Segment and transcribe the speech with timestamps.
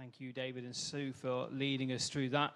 [0.00, 2.54] Thank you, David and Sue, for leading us through that.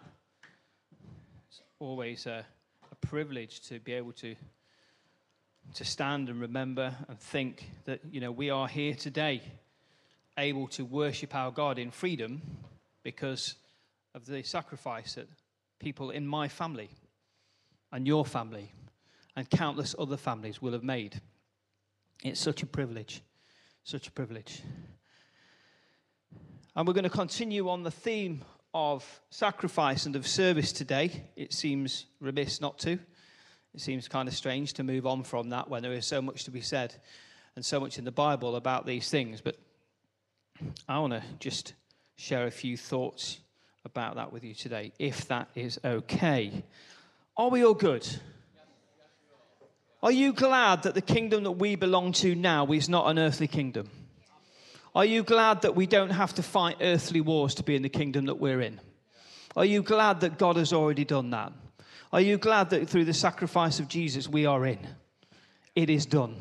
[1.46, 2.42] It's always a,
[2.90, 4.34] a privilege to be able to
[5.74, 9.42] to stand and remember and think that you know we are here today,
[10.38, 12.40] able to worship our God in freedom
[13.02, 13.56] because
[14.14, 15.28] of the sacrifice that
[15.78, 16.88] people in my family
[17.92, 18.72] and your family
[19.36, 21.20] and countless other families will have made.
[22.22, 23.20] It's such a privilege,
[23.84, 24.62] such a privilege.
[26.76, 28.44] And we're going to continue on the theme
[28.74, 31.22] of sacrifice and of service today.
[31.36, 32.98] It seems remiss not to.
[33.74, 36.42] It seems kind of strange to move on from that when there is so much
[36.44, 36.92] to be said
[37.54, 39.40] and so much in the Bible about these things.
[39.40, 39.56] But
[40.88, 41.74] I want to just
[42.16, 43.38] share a few thoughts
[43.84, 46.64] about that with you today, if that is okay.
[47.36, 48.04] Are we all good?
[50.02, 53.46] Are you glad that the kingdom that we belong to now is not an earthly
[53.46, 53.88] kingdom?
[54.94, 57.88] Are you glad that we don't have to fight earthly wars to be in the
[57.88, 58.80] kingdom that we're in?
[59.56, 61.52] Are you glad that God has already done that?
[62.12, 64.78] Are you glad that through the sacrifice of Jesus we are in?
[65.74, 66.36] It is done.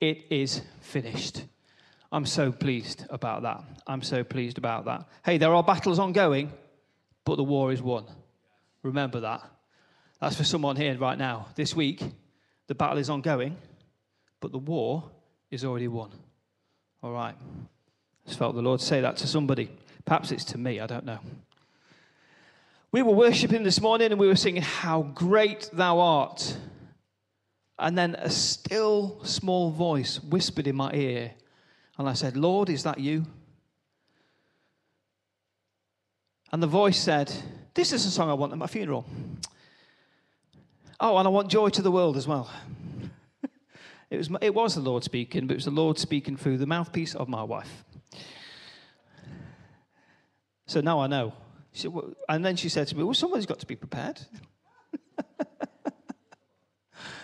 [0.00, 1.44] It is finished.
[2.10, 3.62] I'm so pleased about that.
[3.86, 5.08] I'm so pleased about that.
[5.24, 6.52] Hey, there are battles ongoing,
[7.24, 8.06] but the war is won.
[8.82, 9.42] Remember that.
[10.20, 11.46] That's for someone here right now.
[11.54, 12.02] This week,
[12.66, 13.56] the battle is ongoing,
[14.40, 15.10] but the war
[15.50, 16.10] is already won.
[17.02, 17.34] All right.
[18.26, 19.70] I felt the Lord say that to somebody.
[20.04, 21.18] Perhaps it's to me, I don't know.
[22.90, 26.56] We were worshiping this morning and we were singing, How Great Thou Art.
[27.78, 31.32] And then a still small voice whispered in my ear,
[31.96, 33.24] and I said, Lord, is that you?
[36.50, 37.32] And the voice said,
[37.74, 39.04] This is a song I want at my funeral.
[40.98, 42.50] Oh, and I want joy to the world as well.
[44.10, 46.66] It was, it was the Lord speaking, but it was the Lord speaking through the
[46.66, 47.84] mouthpiece of my wife.
[50.66, 51.34] So now I know.
[51.72, 54.20] Said, well, and then she said to me, Well, somebody's got to be prepared.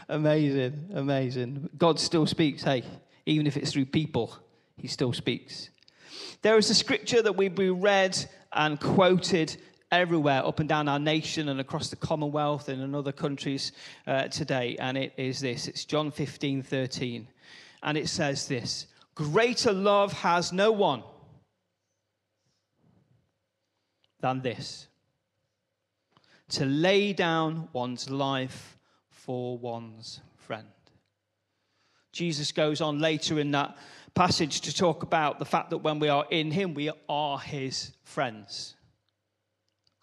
[0.09, 1.70] amazing, amazing.
[1.77, 2.85] God still speaks, hey,
[3.27, 4.37] even if it's through people,
[4.77, 5.70] he still speaks.
[6.42, 8.19] There is a scripture that we read
[8.53, 9.57] and quoted
[10.01, 13.73] everywhere, up and down our nation and across the Commonwealth and in other countries
[14.07, 14.77] uh, today.
[14.79, 17.29] And it is this it's John 15 13.
[17.83, 21.03] And it says this Greater love has no one
[24.21, 24.89] than this
[26.49, 28.79] to lay down one's life
[29.11, 30.69] for one's friend.
[32.13, 33.77] Jesus goes on later in that
[34.15, 37.93] passage to talk about the fact that when we are in Him, we are His
[38.05, 38.77] friends.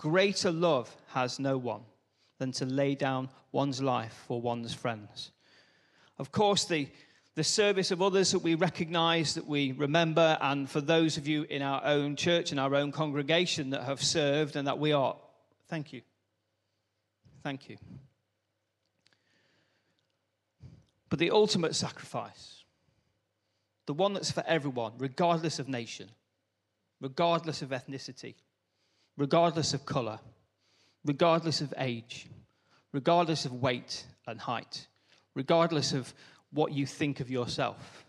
[0.02, 1.84] Greater love has no one
[2.40, 5.30] than to lay down one's life for one's friends.
[6.18, 6.88] Of course, the,
[7.36, 11.44] the service of others that we recognize, that we remember, and for those of you
[11.44, 15.16] in our own church, and our own congregation that have served and that we are,
[15.68, 16.02] thank you.
[17.44, 17.78] Thank you.
[21.10, 22.64] But the ultimate sacrifice,
[23.86, 26.10] the one that's for everyone, regardless of nation,
[27.00, 28.34] regardless of ethnicity,
[29.22, 30.20] regardless of color,
[31.06, 32.26] regardless of age,
[32.92, 34.88] regardless of weight and height,
[35.36, 36.12] regardless of
[36.52, 38.04] what you think of yourself.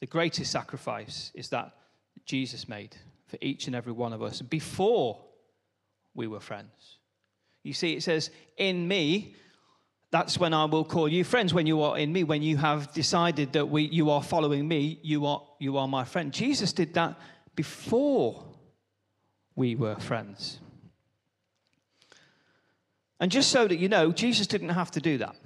[0.00, 1.76] The greatest sacrifice is that
[2.26, 2.96] Jesus made
[3.28, 5.24] for each and every one of us before
[6.12, 6.98] we were friends.
[7.62, 9.36] You see, it says, In me,
[10.10, 11.54] that's when I will call you friends.
[11.54, 14.98] When you are in me, when you have decided that we, you are following me,
[15.02, 16.32] you are, you are my friend.
[16.32, 17.16] Jesus did that
[17.54, 18.44] before
[19.56, 20.58] we were friends.
[23.20, 25.36] And just so that you know, Jesus didn't have to do that.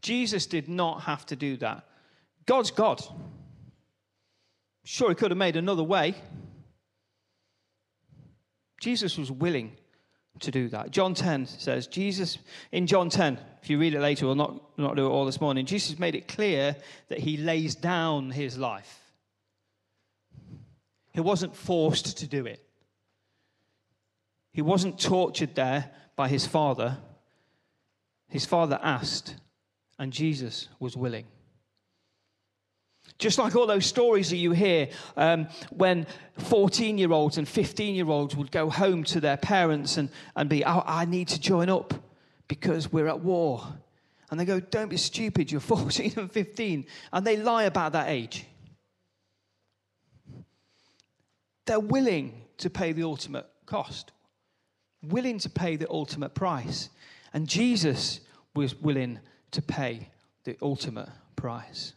[0.00, 1.84] Jesus did not have to do that.
[2.46, 3.02] God's God.
[4.84, 6.14] Sure, he could have made another way.
[8.80, 9.76] Jesus was willing
[10.38, 10.90] to do that.
[10.90, 12.38] John 10 says, Jesus,
[12.72, 15.40] in John 10, if you read it later, we'll not, not do it all this
[15.40, 16.74] morning, Jesus made it clear
[17.08, 19.09] that he lays down his life.
[21.12, 22.62] He wasn't forced to do it.
[24.52, 26.98] He wasn't tortured there by his father.
[28.28, 29.36] His father asked,
[29.98, 31.26] and Jesus was willing.
[33.18, 36.06] Just like all those stories that you hear um, when
[36.38, 40.48] 14 year olds and 15 year olds would go home to their parents and, and
[40.48, 41.92] be, oh, I need to join up
[42.48, 43.62] because we're at war.
[44.30, 46.86] And they go, Don't be stupid, you're 14 and 15.
[47.12, 48.46] And they lie about that age.
[51.70, 54.10] They're willing to pay the ultimate cost,
[55.04, 56.90] willing to pay the ultimate price.
[57.32, 58.18] And Jesus
[58.56, 59.20] was willing
[59.52, 60.08] to pay
[60.42, 61.92] the ultimate price.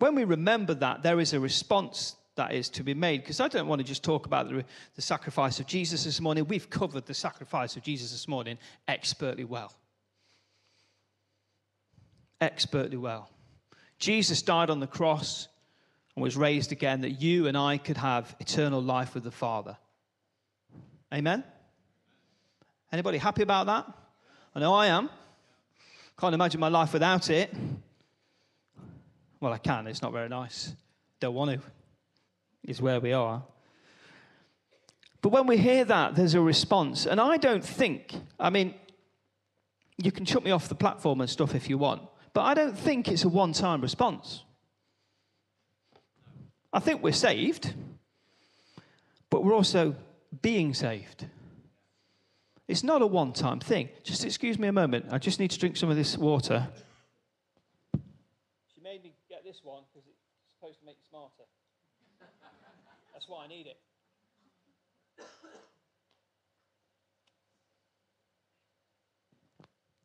[0.00, 3.22] when we remember that, there is a response that is to be made.
[3.22, 4.66] Because I don't want to just talk about the,
[4.96, 6.46] the sacrifice of Jesus this morning.
[6.46, 9.72] We've covered the sacrifice of Jesus this morning expertly well.
[12.38, 13.30] Expertly well.
[14.02, 15.46] Jesus died on the cross
[16.16, 19.76] and was raised again that you and I could have eternal life with the Father.
[21.14, 21.44] Amen?
[22.90, 23.86] Anybody happy about that?
[24.56, 25.08] I know I am.
[26.18, 27.54] Can't imagine my life without it.
[29.38, 29.86] Well, I can.
[29.86, 30.74] It's not very nice.
[31.20, 31.60] Don't want to.
[32.64, 33.44] Is where we are.
[35.20, 37.06] But when we hear that, there's a response.
[37.06, 38.74] And I don't think, I mean,
[39.96, 42.02] you can chuck me off the platform and stuff if you want,
[42.32, 44.44] but I don't think it's a one time response.
[46.72, 47.74] I think we're saved,
[49.28, 49.94] but we're also
[50.40, 51.26] being saved.
[52.66, 53.90] It's not a one time thing.
[54.02, 55.06] Just excuse me a moment.
[55.10, 56.68] I just need to drink some of this water.
[58.74, 60.18] She made me get this one because it's
[60.58, 61.42] supposed to make you smarter.
[63.12, 63.76] That's why I need it.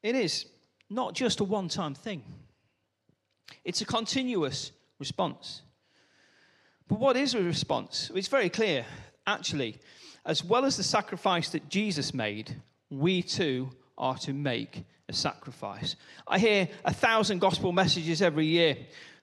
[0.04, 0.46] It is
[0.90, 2.24] not just a one time thing,
[3.64, 5.62] it's a continuous response.
[6.88, 8.12] But what is a response?
[8.16, 8.86] It's very clear,
[9.26, 9.78] actually.
[10.26, 12.56] As well as the sacrifice that Jesus made,
[12.90, 15.96] we too are to make a sacrifice.
[16.28, 18.78] I hear a thousand gospel messages every year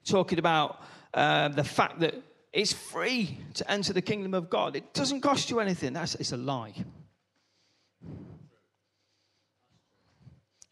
[0.04, 0.82] talking about
[1.12, 2.14] uh, the fact that
[2.52, 4.76] it's free to enter the kingdom of God.
[4.76, 5.92] It doesn't cost you anything.
[5.92, 6.74] That's it's a lie.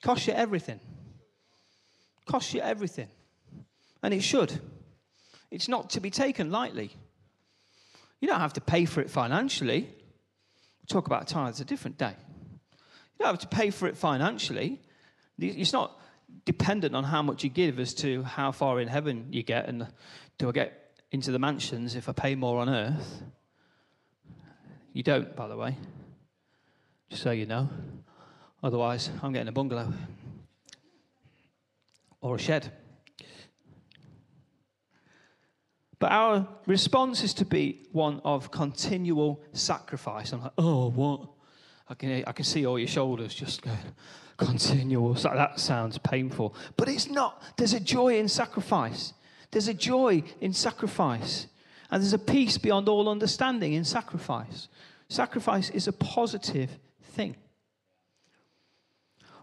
[0.02, 0.80] Costs you everything.
[2.26, 3.08] Costs you everything.
[4.02, 4.60] And it should.
[5.50, 6.90] It's not to be taken lightly.
[8.20, 9.82] You don't have to pay for it financially.
[9.82, 12.14] We'll talk about tithes a different day.
[12.72, 14.80] You don't have to pay for it financially.
[15.38, 15.98] It's not
[16.44, 19.86] dependent on how much you give as to how far in heaven you get and
[20.38, 23.22] do I get into the mansions if I pay more on earth.
[24.92, 25.76] You don't, by the way,
[27.10, 27.68] just so you know.
[28.62, 29.92] Otherwise, I'm getting a bungalow
[32.20, 32.70] or a shed.
[35.98, 40.32] But our response is to be one of continual sacrifice.
[40.32, 41.28] I'm like, oh, what?
[41.88, 43.78] I can, I can see all your shoulders just going,
[44.36, 45.14] continual.
[45.14, 46.54] That sounds painful.
[46.76, 47.42] But it's not.
[47.56, 49.12] There's a joy in sacrifice.
[49.50, 51.46] There's a joy in sacrifice.
[51.90, 54.68] And there's a peace beyond all understanding in sacrifice.
[55.08, 57.36] Sacrifice is a positive thing.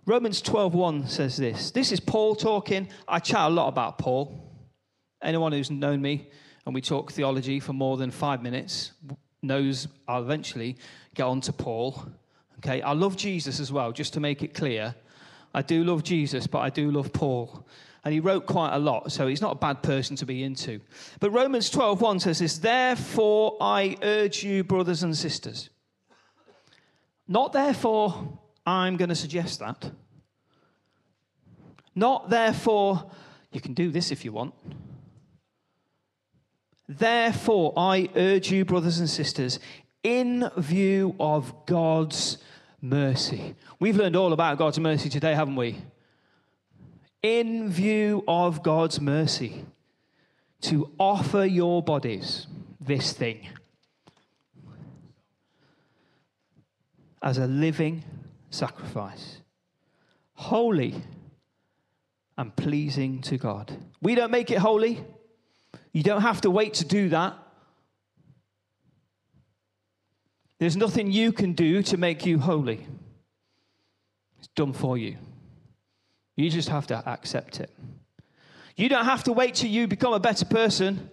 [0.05, 1.71] Romans 12:1 says this.
[1.71, 2.87] This is Paul talking.
[3.07, 4.35] I chat a lot about Paul.
[5.21, 6.29] Anyone who's known me
[6.65, 8.91] and we talk theology for more than five minutes
[9.41, 10.77] knows I'll eventually
[11.13, 12.05] get on to Paul.
[12.59, 14.95] Okay, I love Jesus as well, just to make it clear.
[15.53, 17.65] I do love Jesus, but I do love Paul.
[18.03, 20.79] And he wrote quite a lot, so he's not a bad person to be into.
[21.19, 25.69] But Romans 12:1 says this, therefore I urge you, brothers and sisters.
[27.27, 29.91] Not therefore I'm going to suggest that.
[31.95, 33.09] Not therefore
[33.51, 34.53] you can do this if you want.
[36.87, 39.59] Therefore, I urge you, brothers and sisters,
[40.03, 42.37] in view of God's
[42.81, 43.55] mercy.
[43.79, 45.77] We've learned all about God's mercy today, haven't we?
[47.21, 49.65] In view of God's mercy,
[50.61, 52.47] to offer your bodies
[52.79, 53.47] this thing
[57.21, 58.03] as a living
[58.49, 59.41] sacrifice,
[60.33, 60.95] holy
[62.37, 63.75] and pleasing to God.
[64.01, 65.03] We don't make it holy.
[65.91, 67.37] You don't have to wait to do that.
[70.59, 72.85] There's nothing you can do to make you holy.
[74.39, 75.17] It's done for you.
[76.35, 77.69] You just have to accept it.
[78.75, 81.09] You don't have to wait till you become a better person.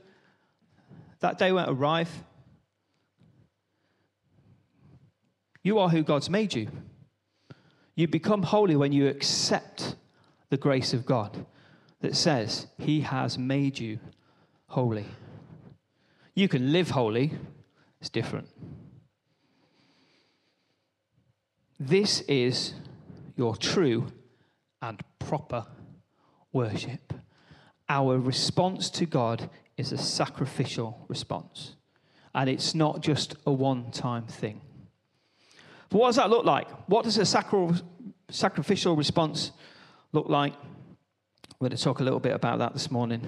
[1.18, 2.10] That day won't arrive.
[5.64, 6.68] You are who God's made you.
[7.96, 9.96] You become holy when you accept
[10.50, 11.46] the grace of God
[12.02, 13.98] that says He has made you
[14.68, 15.06] holy.
[16.34, 17.32] You can live holy,
[18.00, 18.48] it's different.
[21.80, 22.74] This is
[23.34, 24.08] your true
[24.82, 25.66] and proper
[26.52, 27.14] worship.
[27.88, 29.48] Our response to God
[29.78, 31.76] is a sacrificial response,
[32.34, 34.60] and it's not just a one time thing.
[35.90, 36.68] But what does that look like?
[36.88, 37.80] What does a sacri-
[38.28, 39.52] sacrificial response
[40.12, 40.54] look like?
[41.58, 43.22] We're going to talk a little bit about that this morning.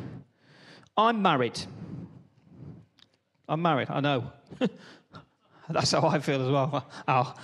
[0.97, 1.59] I'm married.
[3.49, 4.33] I'm married, I know.
[5.71, 6.87] That's how I feel as well.
[7.09, 7.35] Ow.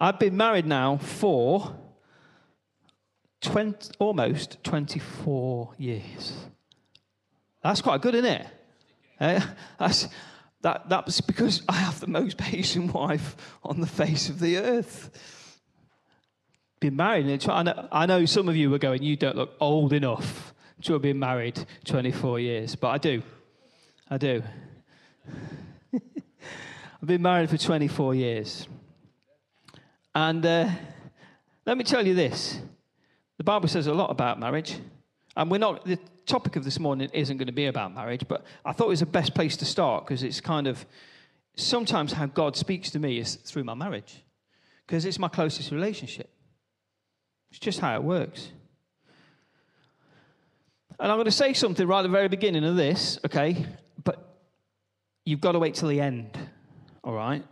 [0.00, 1.74] I've been married now for
[3.40, 6.32] 20, almost 24 years.
[7.62, 8.46] That's quite good, isn't it?
[9.20, 9.40] Eh?
[9.78, 10.08] That's,
[10.66, 15.60] that, that's because I have the most patient wife on the face of the earth.
[16.80, 19.92] Been married, I know, I know some of you were going, you don't look old
[19.92, 23.22] enough to have been married 24 years, but I do.
[24.10, 24.42] I do.
[25.94, 28.66] I've been married for 24 years.
[30.16, 30.68] And uh,
[31.64, 32.58] let me tell you this
[33.38, 34.76] the Bible says a lot about marriage.
[35.36, 35.86] And we're not,
[36.26, 39.00] topic of this morning isn't going to be about marriage, but I thought it was
[39.00, 40.84] the best place to start because it's kind of
[41.56, 44.22] sometimes how God speaks to me is through my marriage
[44.86, 46.30] because it's my closest relationship.
[47.50, 48.50] It's just how it works.
[50.98, 53.66] And I'm going to say something right at the very beginning of this, okay?
[54.02, 54.38] But
[55.24, 56.38] you've got to wait till the end,
[57.04, 57.44] all right?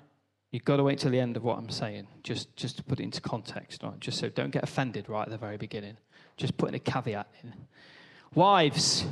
[0.50, 3.00] You've got to wait till the end of what I'm saying, just, just to put
[3.00, 3.98] it into context, right?
[4.00, 5.96] Just so don't get offended right at the very beginning.
[6.36, 7.52] Just putting a caveat in.
[8.34, 9.04] Wives,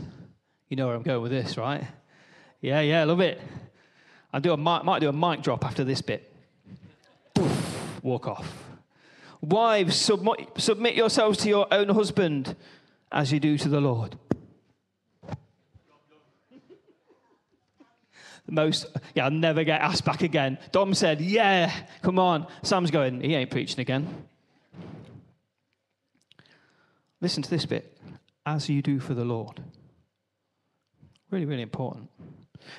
[0.68, 1.84] you know where I'm going with this, right?
[2.60, 3.40] Yeah, yeah, love it.
[4.32, 6.32] I do a, mic, might do a mic drop after this bit.
[8.02, 8.52] walk off.
[9.40, 12.56] Wives, submit, submit yourselves to your own husband
[13.12, 14.16] as you do to the Lord.
[18.46, 20.58] The most, yeah, I'll never get asked back again.
[20.72, 22.48] Dom said, yeah, come on.
[22.64, 24.26] Sam's going, he ain't preaching again.
[27.20, 27.92] Listen to this bit
[28.46, 29.62] as you do for the Lord.
[31.30, 32.10] Really, really important.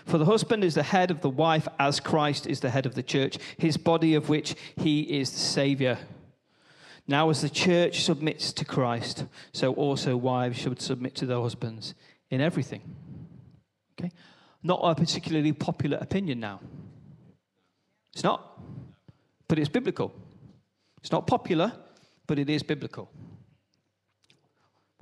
[0.06, 2.96] For the husband is the head of the wife, as Christ is the head of
[2.96, 5.98] the church, his body of which he is the Savior.
[7.08, 11.96] Now, as the church submits to Christ, so also wives should submit to their husbands
[12.30, 12.82] in everything.
[14.00, 14.12] Okay?
[14.62, 16.62] Not a particularly popular opinion now.
[18.14, 18.62] It's not,
[19.48, 20.14] but it's biblical.
[21.02, 21.74] It's not popular,
[22.28, 23.10] but it is biblical.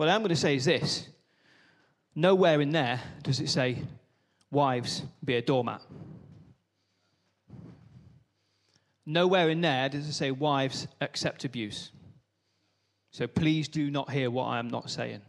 [0.01, 1.08] What I'm going to say is this
[2.15, 3.77] nowhere in there does it say,
[4.50, 5.84] wives, be a doormat.
[9.05, 11.91] Nowhere in there does it say, wives, accept abuse.
[13.12, 15.22] So please do not hear what I am not saying.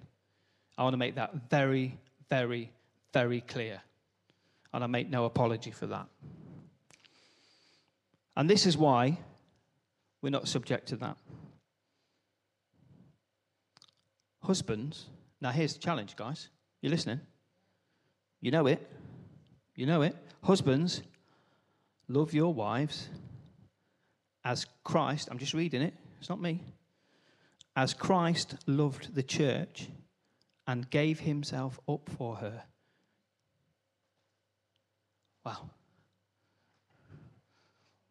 [0.79, 1.99] I want to make that very,
[2.31, 2.73] very,
[3.12, 3.79] very clear.
[4.73, 6.07] And I make no apology for that.
[8.38, 9.19] And this is why
[10.23, 11.19] we're not subject to that.
[14.43, 15.07] Husbands,
[15.41, 16.49] now here's the challenge, guys.
[16.81, 17.21] You listening?
[18.41, 18.91] You know it.
[19.77, 20.17] You know it.
[20.43, 21.03] Husbands,
[22.09, 23.09] love your wives
[24.45, 26.61] as Christ, I'm just reading it, it's not me.
[27.77, 29.89] As Christ loved the church
[30.67, 32.63] and gave himself up for her.
[35.45, 35.71] Wow.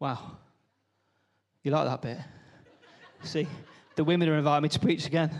[0.00, 0.38] Wow.
[1.62, 2.18] You like that bit?
[3.22, 3.46] See,
[3.94, 5.38] the women are inviting me to preach again.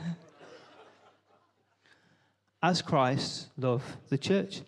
[2.63, 4.63] As Christ loved the church.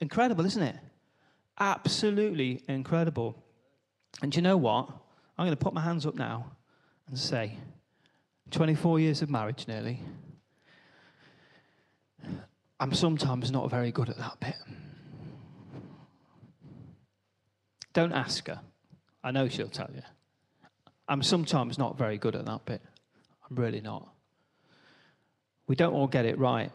[0.00, 0.76] Incredible, isn't it?
[1.58, 3.42] Absolutely incredible.
[4.22, 4.88] And you know what?
[5.36, 6.52] I'm going to put my hands up now
[7.08, 7.58] and say
[8.50, 10.00] 24 years of marriage nearly.
[12.78, 14.56] I'm sometimes not very good at that bit.
[17.92, 18.60] Don't ask her.
[19.22, 20.02] I know she'll tell you.
[21.08, 22.80] I'm sometimes not very good at that bit.
[23.48, 24.08] I'm really not.
[25.66, 26.70] We don't all get it right.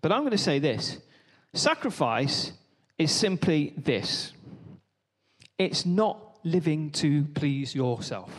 [0.00, 0.98] But I'm going to say this
[1.52, 2.52] sacrifice
[2.98, 4.32] is simply this
[5.58, 8.30] it's not living to please yourself.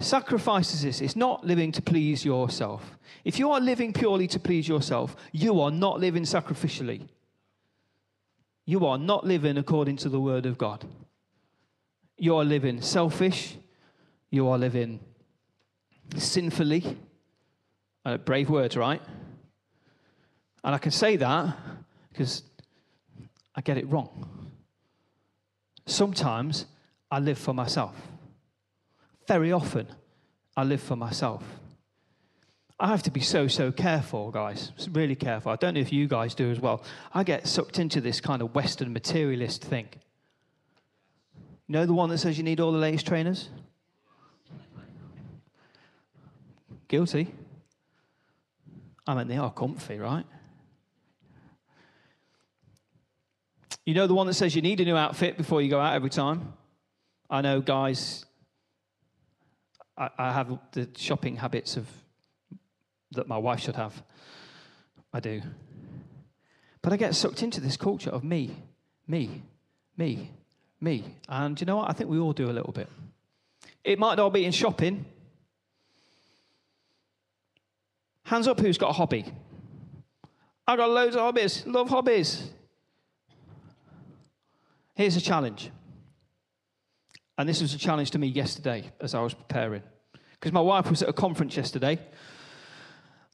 [0.00, 2.98] Sacrifice is this it's not living to please yourself.
[3.24, 7.08] If you are living purely to please yourself, you are not living sacrificially.
[8.66, 10.84] You are not living according to the word of God.
[12.16, 13.56] You are living selfish.
[14.30, 15.00] You are living
[16.16, 16.98] sinfully.
[18.04, 19.00] Uh, brave words, right?
[20.62, 21.56] And I can say that
[22.10, 22.42] because
[23.54, 24.50] I get it wrong.
[25.86, 26.66] Sometimes
[27.10, 27.94] I live for myself.
[29.26, 29.86] Very often,
[30.56, 31.42] I live for myself.
[32.78, 34.72] I have to be so, so careful, guys.
[34.90, 35.52] Really careful.
[35.52, 36.82] I don't know if you guys do as well.
[37.12, 39.88] I get sucked into this kind of Western materialist thing.
[41.66, 43.48] You know the one that says you need all the latest trainers?
[46.88, 47.32] Guilty.
[49.06, 50.24] I mean, they are comfy, right?
[53.84, 55.94] You know the one that says you need a new outfit before you go out
[55.94, 56.54] every time?
[57.28, 58.24] I know, guys,
[59.96, 61.86] I, I have the shopping habits of
[63.12, 64.02] that my wife should have.
[65.12, 65.42] I do.
[66.82, 68.56] But I get sucked into this culture of me,
[69.06, 69.42] me,
[69.96, 70.30] me,
[70.80, 71.04] me.
[71.28, 71.90] And you know what?
[71.90, 72.88] I think we all do a little bit.
[73.84, 75.04] It might not be in shopping.
[78.24, 79.24] Hands up who's got a hobby.
[80.66, 82.50] I've got loads of hobbies, love hobbies.
[84.94, 85.70] Here's a challenge.
[87.36, 89.82] And this was a challenge to me yesterday as I was preparing.
[90.32, 91.98] Because my wife was at a conference yesterday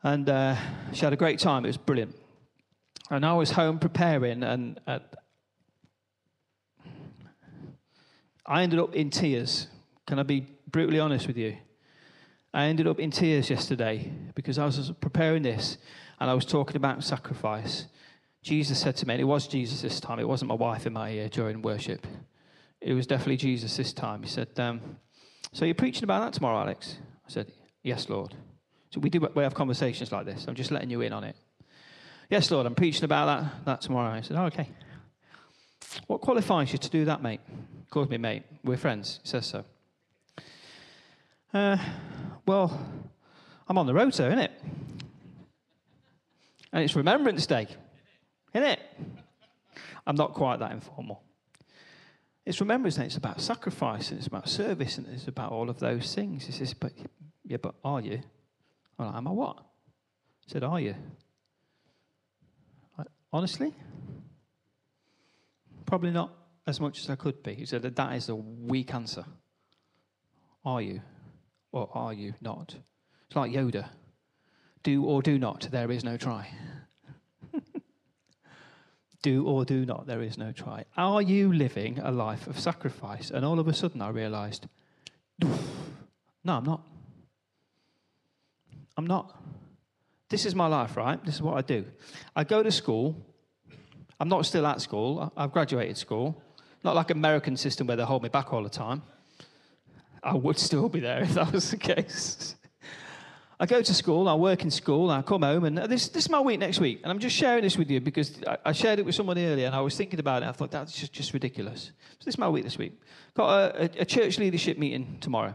[0.02, 0.56] and uh,
[0.92, 1.64] she had a great time.
[1.64, 2.14] It was brilliant.
[3.10, 5.00] And I was home preparing, and uh,
[8.46, 9.66] I ended up in tears.
[10.06, 11.56] Can I be brutally honest with you?
[12.52, 15.78] I ended up in tears yesterday because I was preparing this
[16.18, 17.86] and I was talking about sacrifice.
[18.42, 20.92] Jesus said to me, and it was Jesus this time, it wasn't my wife in
[20.92, 22.06] my ear during worship.
[22.80, 24.22] It was definitely Jesus this time.
[24.22, 24.80] He said, um,
[25.52, 26.96] So you're preaching about that tomorrow, Alex?
[27.26, 27.52] I said,
[27.82, 28.34] Yes, Lord.
[28.90, 30.46] So we do we have conversations like this.
[30.48, 31.36] I'm just letting you in on it.
[32.28, 34.10] Yes, Lord, I'm preaching about that, that tomorrow.
[34.10, 34.68] I said, Oh, okay.
[36.06, 37.40] What qualifies you to do that, mate?
[37.90, 38.42] Calls me mate.
[38.64, 39.20] We're friends.
[39.22, 39.64] He says so.
[41.52, 41.76] Uh,
[42.46, 42.80] well,
[43.66, 44.52] I'm on the sir, isn't it?
[46.72, 47.66] And it's Remembrance Day,
[48.54, 48.80] isn't it?
[50.06, 51.22] I'm not quite that informal.
[52.46, 53.06] It's Remembrance Day.
[53.06, 56.46] It's about sacrifice, and it's about service, and it's about all of those things.
[56.46, 56.92] He says, but,
[57.44, 58.20] yeah, but are you?
[58.96, 59.56] Well, am I what?
[59.58, 60.94] I said, are you?
[63.32, 63.74] Honestly?
[65.84, 66.32] Probably not
[66.64, 67.54] as much as I could be.
[67.54, 69.24] He said that is a weak answer.
[70.64, 71.00] Are you?
[71.72, 72.76] Or are you not?
[73.26, 73.88] It's like Yoda.
[74.82, 76.48] Do or do not, there is no try.
[79.22, 80.84] do or do not, there is no try.
[80.96, 83.30] Are you living a life of sacrifice?
[83.30, 84.66] And all of a sudden I realized,
[85.42, 85.58] no,
[86.46, 86.86] I'm not.
[88.96, 89.38] I'm not.
[90.30, 91.22] This is my life, right?
[91.24, 91.84] This is what I do.
[92.34, 93.16] I go to school.
[94.18, 95.32] I'm not still at school.
[95.36, 96.42] I've graduated school.
[96.84, 99.02] Not like American system where they hold me back all the time.
[100.22, 102.56] I would still be there if that was the case.
[103.58, 106.30] I go to school, I work in school, I come home, and this, this is
[106.30, 107.00] my week next week.
[107.02, 109.66] And I'm just sharing this with you because I, I shared it with someone earlier
[109.66, 110.48] and I was thinking about it.
[110.48, 111.92] I thought, that's just, just ridiculous.
[112.20, 112.98] So this is my week this week.
[113.34, 115.54] Got a, a, a church leadership meeting tomorrow.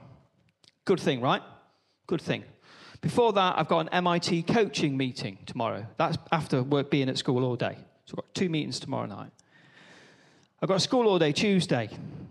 [0.85, 1.41] Good thing, right?
[2.05, 2.43] Good thing.
[3.01, 5.87] Before that, I've got an MIT coaching meeting tomorrow.
[5.97, 7.75] That's after work being at school all day.
[8.05, 9.31] So I've got two meetings tomorrow night.
[10.61, 11.89] I've got school all day Tuesday.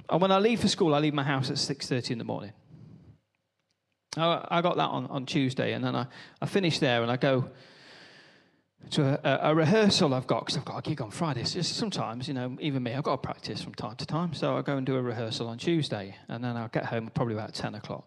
[0.08, 2.52] And when I leave for school, I leave my house at 6.30 in the morning.
[4.16, 6.06] I got that on, on Tuesday, and then I,
[6.40, 7.50] I finish there and I go
[8.90, 11.44] to a, a rehearsal I've got because I've got a gig on Friday.
[11.44, 14.34] So sometimes, you know, even me, I've got to practice from time to time.
[14.34, 17.34] So I go and do a rehearsal on Tuesday, and then I'll get home probably
[17.34, 18.06] about 10 o'clock.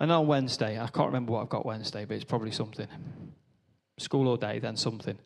[0.00, 2.88] And on Wednesday, I can't remember what I've got Wednesday, but it's probably something.
[3.98, 5.18] School all day, then something.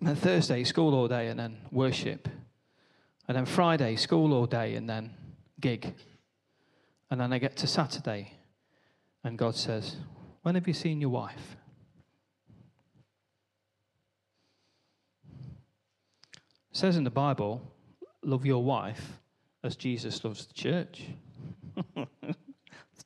[0.00, 2.28] And then Thursday, school all day, and then worship.
[3.26, 5.14] And then Friday, school all day, and then
[5.60, 5.94] gig.
[7.10, 8.32] And then I get to Saturday,
[9.22, 9.96] and God says,
[10.42, 11.56] When have you seen your wife?
[16.70, 17.62] It says in the Bible,
[18.22, 19.18] love your wife
[19.62, 21.02] as Jesus loves the church.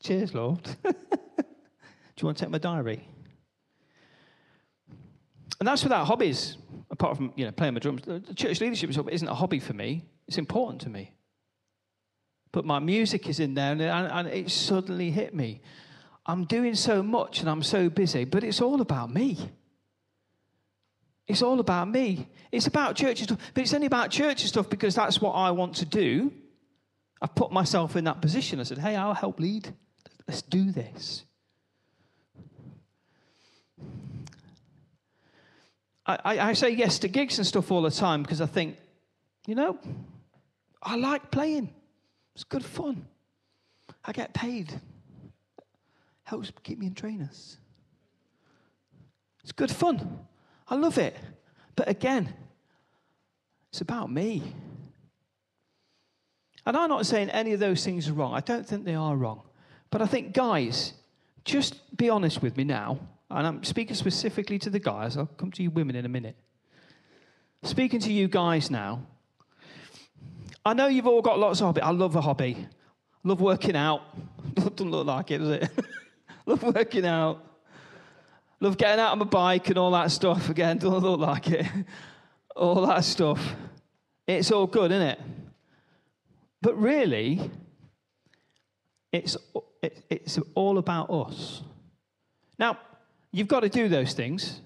[0.00, 0.62] Cheers, Lord.
[0.82, 3.06] Do you want to take my diary?
[5.58, 6.56] And that's without hobbies,
[6.98, 8.02] apart from you know playing my drums.
[8.34, 10.04] Church leadership isn't a hobby for me.
[10.26, 11.12] It's important to me
[12.52, 15.60] but my music is in there, and, and it suddenly hit me.
[16.26, 19.38] I'm doing so much and I'm so busy, but it's all about me.
[21.26, 22.28] It's all about me.
[22.50, 25.76] It's about church stuff, but it's only about church stuff because that's what I want
[25.76, 26.32] to do.
[27.20, 28.60] I've put myself in that position.
[28.60, 29.74] I said, hey, I'll help lead.
[30.26, 31.24] Let's do this.
[36.08, 38.78] I, I, say yes to gigs and stuff all the time because I think,
[39.46, 39.78] you know,
[40.82, 41.70] I like playing.
[42.34, 43.06] It's good fun.
[44.04, 44.72] I get paid.
[46.24, 47.58] Helps keep me in trainers.
[49.42, 50.26] It's good fun.
[50.66, 51.14] I love it.
[51.76, 52.32] But again,
[53.70, 54.42] it's about me.
[56.64, 58.34] And I'm not saying any of those things are wrong.
[58.34, 59.42] I don't think they are wrong.
[59.90, 60.94] But I think, guys,
[61.44, 62.98] just be honest with me now.
[63.30, 65.16] And I'm speaking specifically to the guys.
[65.16, 66.36] I'll come to you women in a minute.
[67.62, 69.02] Speaking to you guys now,
[70.64, 71.80] I know you've all got lots of hobby.
[71.82, 72.66] I love a hobby.
[73.24, 74.02] Love working out.
[74.54, 75.70] Doesn't look like it, does it?
[76.46, 77.44] love working out.
[78.60, 80.48] Love getting out on my bike and all that stuff.
[80.48, 81.66] Again, doesn't look like it.
[82.56, 83.54] all that stuff.
[84.26, 85.20] It's all good, isn't it?
[86.60, 87.50] But really,
[89.12, 89.36] it's,
[89.80, 91.62] it, it's all about us.
[92.58, 92.78] Now,
[93.32, 94.60] you've got to do those things.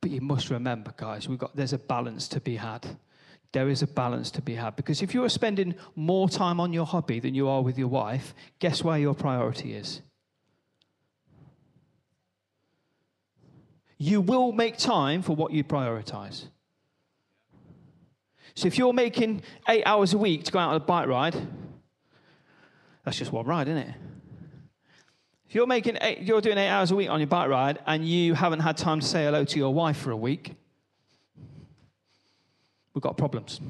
[0.00, 2.96] But you must remember, guys, we've got, there's a balance to be had
[3.52, 4.74] there is a balance to be had.
[4.76, 7.88] Because if you are spending more time on your hobby than you are with your
[7.88, 10.00] wife, guess where your priority is?
[14.02, 16.46] you will make time for what you prioritize.
[18.54, 21.36] So if you're making eight hours a week to go out on a bike ride,
[23.04, 23.94] that's just one ride, isn't it?
[25.52, 28.08] If you're making eight, you're doing eight hours a week on your bike ride and
[28.08, 30.54] you haven't had time to say hello to your wife for a week,
[32.94, 33.60] we've got problems.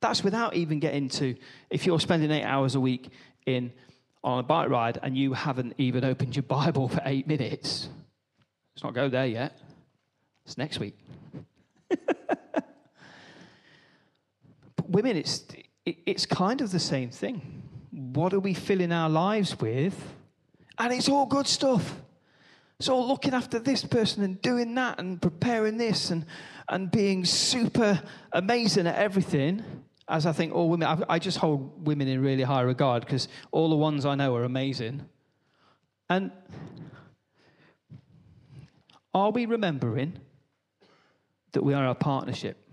[0.00, 1.36] That's without even getting to
[1.70, 3.10] if you're spending eight hours a week
[3.46, 3.72] in
[4.24, 7.88] on a bike ride and you haven't even opened your Bible for eight minutes.
[8.74, 9.56] Let's not go there yet.
[10.44, 10.98] It's next week.
[14.88, 15.44] women, it's,
[15.84, 17.62] it's kind of the same thing.
[17.90, 19.94] What are we filling our lives with?
[20.78, 22.00] And it's all good stuff.
[22.78, 26.24] It's all looking after this person and doing that and preparing this and,
[26.68, 28.00] and being super
[28.32, 29.64] amazing at everything
[30.08, 33.28] as I think all women, I, I just hold women in really high regard because
[33.52, 35.06] all the ones I know are amazing.
[36.08, 36.32] And
[39.12, 40.18] are we remembering
[41.52, 42.67] that we are a partnership?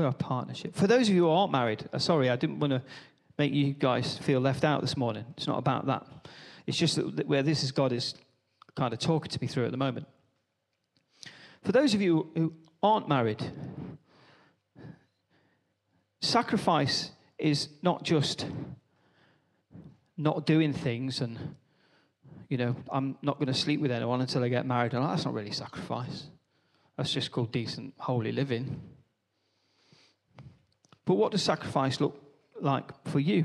[0.00, 0.74] We're a partnership.
[0.74, 2.80] For those of you who aren't married, uh, sorry, I didn't want to
[3.36, 5.26] make you guys feel left out this morning.
[5.36, 6.06] It's not about that.
[6.66, 8.14] It's just that where this is God is
[8.74, 10.06] kind of talking to me through at the moment.
[11.62, 13.44] For those of you who aren't married,
[16.22, 18.46] Sacrifice is not just
[20.16, 21.56] not doing things and,
[22.48, 24.94] you know, I'm not going to sleep with anyone until I get married.
[24.94, 26.24] And that's not really sacrifice.
[26.96, 28.80] That's just called decent, holy living.
[31.10, 32.22] But what does sacrifice look
[32.60, 33.44] like for you?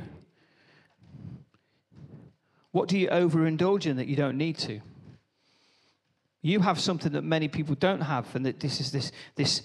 [2.70, 4.82] What do you overindulge in that you don't need to?
[6.44, 9.64] You have something that many people don't have, and that this is this, this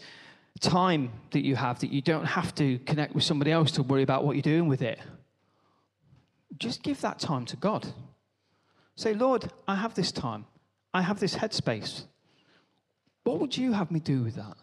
[0.60, 4.02] time that you have that you don't have to connect with somebody else to worry
[4.02, 4.98] about what you're doing with it.
[6.56, 7.86] Just give that time to God.
[8.96, 10.46] Say, Lord, I have this time.
[10.94, 12.04] I have this headspace.
[13.24, 14.56] What would you have me do with that?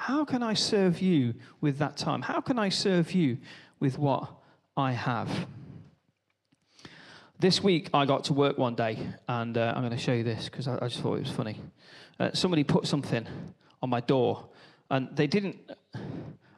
[0.00, 2.22] How can I serve you with that time?
[2.22, 3.36] How can I serve you
[3.80, 4.32] with what
[4.74, 5.28] I have?
[7.38, 10.24] This week, I got to work one day, and uh, I'm going to show you
[10.24, 11.60] this because I, I, just thought it was funny.
[12.18, 13.26] Uh, somebody put something
[13.82, 14.48] on my door
[14.88, 15.58] and they didn't.
[15.94, 16.00] I'm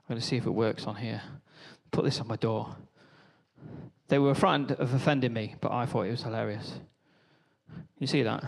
[0.09, 1.21] going to see if it works on here.
[1.91, 2.77] Put this on my door.
[4.07, 6.75] They were frightened of offending me, but I thought it was hilarious.
[7.99, 8.45] You see that?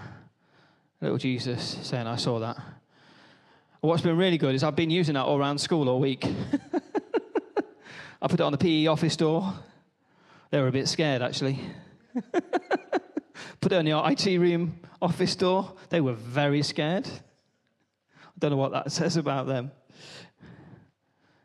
[1.01, 2.59] Little Jesus saying, I saw that.
[3.87, 6.25] What's been really good is I've been using that all around school all week.
[8.23, 9.53] I put it on the PE office door.
[10.51, 11.61] They were a bit scared, actually.
[13.61, 15.75] put it on the IT room office door.
[15.91, 17.07] They were very scared.
[17.07, 19.71] I don't know what that says about them.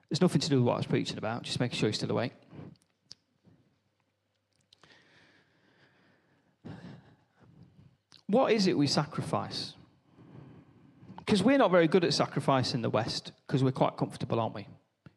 [0.10, 2.12] It's nothing to do with what I was preaching about, just making sure you're still
[2.12, 2.34] awake.
[8.28, 9.74] What is it we sacrifice?
[11.30, 14.56] Because we're not very good at sacrifice in the West, because we're quite comfortable, aren't
[14.56, 14.66] we?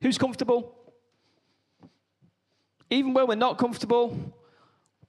[0.03, 0.75] Who's comfortable?
[2.91, 4.15] Even when we're not comfortable,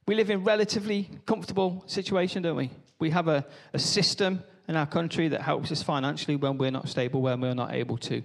[0.07, 2.69] we live in relatively comfortable situation, don't we?
[2.99, 6.87] We have a, a system in our country that helps us financially when we're not
[6.87, 8.23] stable, when we're not able to.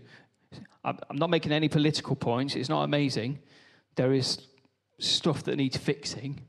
[0.85, 2.55] I'm not making any political points.
[2.55, 3.41] It's not amazing.
[3.97, 4.39] There is
[5.01, 6.43] stuff that needs fixing.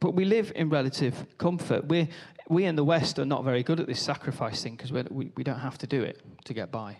[0.00, 1.86] But we live in relative comfort.
[1.88, 2.08] we
[2.48, 5.44] we in the West are not very good at this sacrifice thing because we, we
[5.44, 6.98] don't have to do it to get by.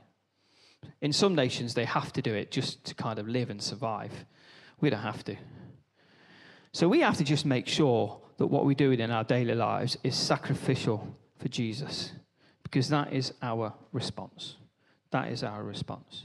[1.00, 4.12] In some nations, they have to do it just to kind of live and survive.
[4.80, 5.36] We don't have to.
[6.72, 9.96] So we have to just make sure that what we do in our daily lives
[10.02, 12.12] is sacrificial for Jesus
[12.62, 14.56] because that is our response.
[15.10, 16.24] That is our response.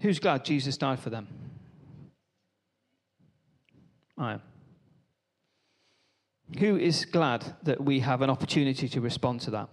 [0.00, 1.28] Who's glad Jesus died for them?
[4.16, 4.42] I am.
[6.58, 9.68] Who is glad that we have an opportunity to respond to that?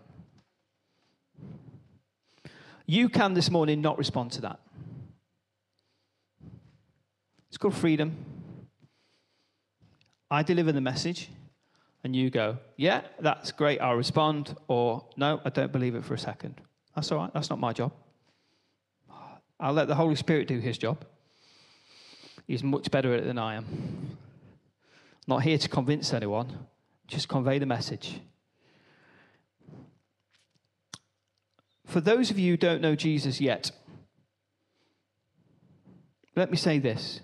[2.86, 4.60] You can this morning not respond to that.
[7.48, 8.18] It's called freedom.
[10.30, 11.30] I deliver the message,
[12.04, 16.16] and you go, Yeah, that's great, I'll respond, or No, I don't believe it for
[16.16, 16.60] a second.
[16.96, 17.94] That's all right, that's not my job.
[19.60, 21.06] I'll let the Holy Spirit do his job.
[22.48, 24.18] He's much better at it than I am.
[25.28, 26.68] Not here to convince anyone,
[27.08, 28.20] just convey the message.
[31.86, 33.72] For those of you who don't know Jesus yet,
[36.36, 37.22] let me say this.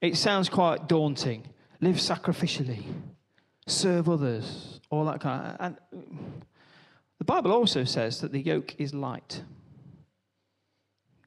[0.00, 1.48] It sounds quite daunting
[1.80, 2.84] live sacrificially,
[3.66, 5.56] serve others, all that kind of.
[5.58, 5.76] And
[7.18, 9.42] the Bible also says that the yoke is light.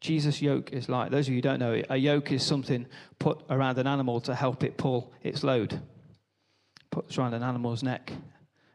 [0.02, 2.86] Jesus' yoke is like, those of you who don't know, a yoke is something
[3.20, 5.82] put around an animal to help it pull its load.
[6.90, 8.14] Put around an animal's neck.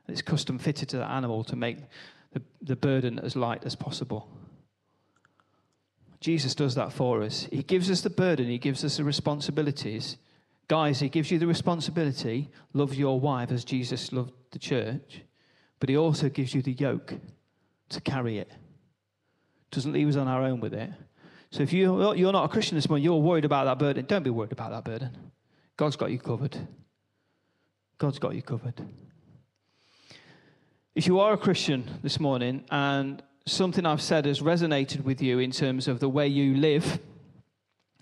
[0.07, 1.79] It's custom fitted to the animal to make
[2.33, 4.29] the, the burden as light as possible.
[6.21, 7.47] Jesus does that for us.
[7.51, 10.17] He gives us the burden, He gives us the responsibilities.
[10.69, 15.23] Guys, He gives you the responsibility love your wife as Jesus loved the church,
[15.81, 17.15] but He also gives you the yoke
[17.91, 18.51] to carry it.
[19.71, 20.91] Doesn't leave us on our own with it.
[21.55, 24.25] So if you, you're not a Christian this morning, you're worried about that burden, don't
[24.25, 25.17] be worried about that burden.
[25.77, 26.59] God's got you covered.
[27.97, 28.75] God's got you covered.
[30.97, 35.39] If you are a Christian this morning and something I've said has resonated with you
[35.39, 36.99] in terms of the way you live,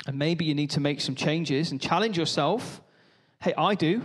[0.06, 2.80] and maybe you need to make some changes and challenge yourself,
[3.42, 4.02] hey, I do.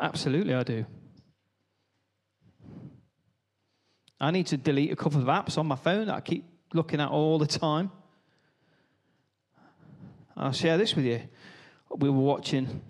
[0.00, 0.86] Absolutely, I do.
[4.24, 6.98] I need to delete a couple of apps on my phone that I keep looking
[6.98, 7.90] at all the time.
[10.34, 11.20] I'll share this with you.
[11.94, 12.80] We were watching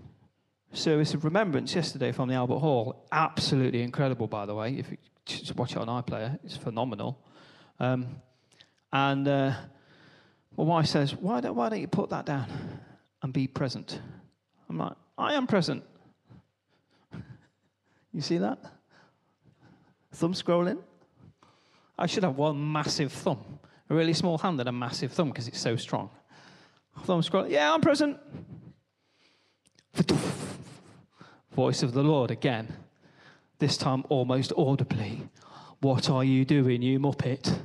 [0.72, 3.04] service of remembrance yesterday from the Albert Hall.
[3.10, 4.76] Absolutely incredible, by the way.
[4.76, 7.18] If you just watch it on iPlayer, it's phenomenal.
[7.80, 8.06] Um,
[8.92, 9.54] and uh,
[10.56, 12.46] my wife says, why don't, why don't you put that down
[13.24, 14.00] and be present?
[14.70, 15.82] I'm like, I am present.
[18.12, 18.60] you see that?
[20.12, 20.78] Thumb scrolling.
[21.98, 25.48] I should have one massive thumb, a really small hand and a massive thumb because
[25.48, 26.10] it's so strong.
[27.04, 27.50] Thumb scrolling.
[27.50, 28.18] Yeah, I'm present.
[31.52, 32.72] Voice of the Lord again,
[33.58, 35.28] this time almost audibly.
[35.80, 37.56] What are you doing, you muppet?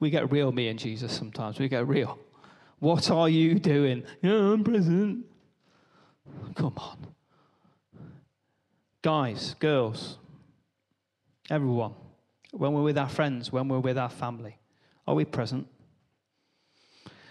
[0.00, 1.58] We get real, me and Jesus, sometimes.
[1.58, 2.18] We get real.
[2.78, 4.04] What are you doing?
[4.22, 5.24] Yeah, I'm present.
[6.54, 7.06] Come on.
[9.02, 10.18] Guys, girls,
[11.50, 11.94] everyone,
[12.58, 14.58] when we're with our friends, when we're with our family,
[15.06, 15.68] are we present?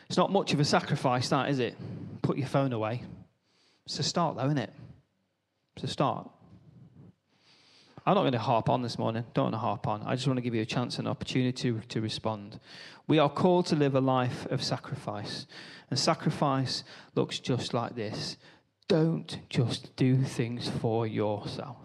[0.07, 1.75] It's not much of a sacrifice, that, is it?
[2.21, 3.03] Put your phone away.
[3.85, 4.73] It's a start, though, isn't it?
[5.75, 6.29] It's a start.
[8.05, 9.25] I'm not going to harp on this morning.
[9.33, 10.01] Don't want to harp on.
[10.03, 12.61] I just want to give you a chance and opportunity to, to respond.
[13.05, 15.45] We are called to live a life of sacrifice.
[15.89, 16.85] And sacrifice
[17.15, 18.37] looks just like this
[18.87, 21.75] don't just do things for yourself.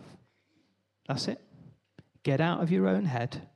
[1.09, 1.41] That's it.
[2.23, 3.49] Get out of your own head.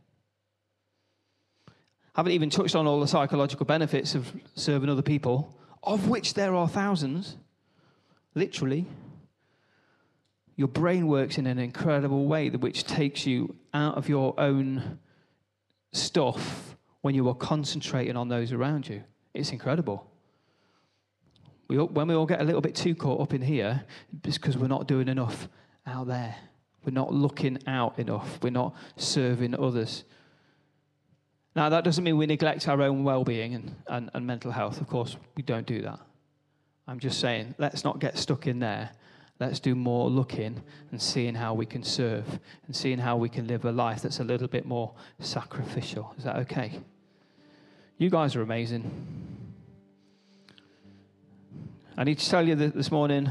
[2.15, 6.55] Haven't even touched on all the psychological benefits of serving other people, of which there
[6.55, 7.37] are thousands.
[8.35, 8.87] Literally,
[10.57, 14.99] your brain works in an incredible way which takes you out of your own
[15.93, 19.05] stuff when you are concentrating on those around you.
[19.35, 20.11] It's incredible.
[21.69, 23.85] We when we all get a little bit too caught up in here,
[24.25, 25.49] it's because we're not doing enough
[25.87, 26.37] out there.
[26.87, 28.39] We're not looking out enough.
[28.41, 30.05] We're not serving others.
[31.57, 34.81] Now, that doesn't mean we neglect our own well being and, and, and mental health.
[34.81, 35.99] Of course, we don't do that.
[36.87, 38.91] I'm just saying, let's not get stuck in there.
[39.41, 43.47] Let's do more looking and seeing how we can serve and seeing how we can
[43.47, 46.15] live a life that's a little bit more sacrificial.
[46.17, 46.81] Is that okay?
[47.99, 48.91] You guys are amazing.
[51.99, 53.29] I need to tell you that this morning,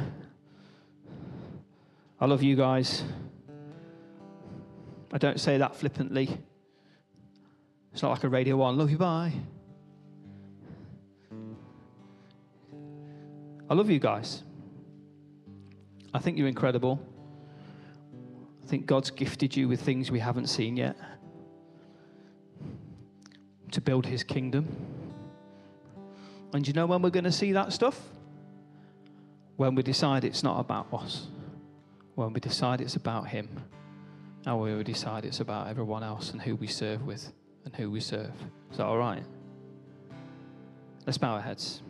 [2.19, 3.03] I love you guys.
[5.15, 6.27] I don't say that flippantly.
[7.93, 9.31] It's not like a Radio 1, love you, bye.
[13.69, 14.43] I love you guys.
[16.13, 16.99] I think you're incredible.
[18.61, 20.97] I think God's gifted you with things we haven't seen yet
[23.71, 24.67] to build his kingdom.
[26.53, 28.01] And you know when we're going to see that stuff?
[29.55, 31.27] When we decide it's not about us,
[32.15, 33.63] when we decide it's about him,
[34.45, 37.31] and we decide it's about everyone else and who we serve with
[37.65, 38.31] and who we serve.
[38.71, 39.23] Is that all right?
[41.05, 41.81] Let's bow our heads.